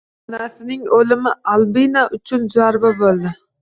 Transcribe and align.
Onasining 0.29 0.87
o'limi 1.01 1.35
Albina 1.53 2.09
uchun 2.21 2.53
zarba 2.59 2.97
bo'ldi 3.07 3.41